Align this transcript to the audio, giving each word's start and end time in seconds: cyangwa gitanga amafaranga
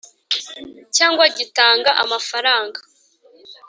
cyangwa 0.95 1.25
gitanga 1.37 1.89
amafaranga 2.03 2.79